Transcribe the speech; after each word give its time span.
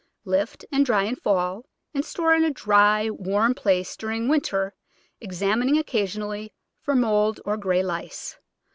Lift 0.25 0.65
and 0.71 0.83
dry 0.83 1.03
in 1.03 1.15
fall 1.15 1.67
and 1.93 2.03
store 2.03 2.33
in 2.33 2.43
a 2.43 2.49
dry, 2.49 3.07
warm 3.11 3.53
place 3.53 3.95
during 3.95 4.27
winter, 4.27 4.73
exam 5.19 5.61
ining 5.61 5.77
occasionally 5.77 6.51
for 6.81 6.95
mould 6.95 7.39
or 7.45 7.55
grey 7.55 7.83
lice. 7.83 8.39